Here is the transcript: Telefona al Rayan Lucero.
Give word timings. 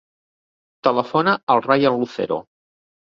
Telefona 0.87 1.37
al 1.57 1.61
Rayan 1.67 2.01
Lucero. 2.01 2.41